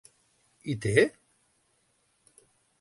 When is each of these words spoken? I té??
I 0.73 0.77
té?? 0.87 0.95